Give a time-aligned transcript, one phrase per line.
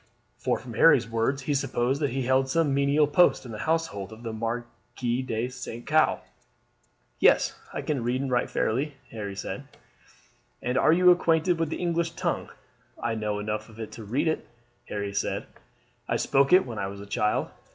[0.39, 3.59] For from Harry's words he supposed that he had held some menial post in the
[3.69, 5.85] household of the Marquis de St.
[5.85, 6.21] Caux.
[7.19, 9.65] "Yes, I can read and write fairly," Harry said.
[10.59, 12.49] "And are you acquainted with the English tongue?"
[12.99, 14.47] "I know enough of it to read it,"
[14.87, 15.45] Harry said.
[16.09, 17.51] "I spoke it when I was a child."